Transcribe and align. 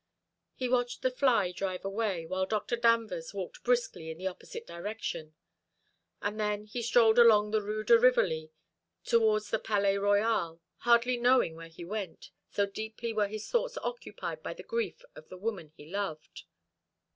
He 0.55 0.67
watched 0.67 1.03
the 1.03 1.11
fly 1.11 1.51
drive 1.51 1.85
away, 1.85 2.25
while 2.25 2.47
Dr. 2.47 2.75
Danvers 2.75 3.35
walked 3.35 3.63
briskly 3.63 4.09
in 4.09 4.17
the 4.17 4.25
opposite 4.25 4.65
direction: 4.65 5.35
and 6.23 6.39
then 6.39 6.65
he 6.65 6.81
strolled 6.81 7.19
along 7.19 7.51
the 7.51 7.61
Rue 7.61 7.83
de 7.83 7.99
Rivoli 7.99 8.51
towards 9.05 9.51
the 9.51 9.59
Palais 9.59 9.99
Royal, 9.99 10.59
hardly 10.77 11.17
knowing 11.17 11.53
where 11.55 11.67
he 11.67 11.85
went, 11.85 12.31
so 12.49 12.65
deeply 12.65 13.13
were 13.13 13.27
his 13.27 13.47
thoughts 13.47 13.77
occupied 13.83 14.41
by 14.41 14.55
the 14.55 14.63
grief 14.63 15.03
of 15.13 15.29
the 15.29 15.37
woman 15.37 15.71
he 15.75 15.85
loved. 15.87 16.45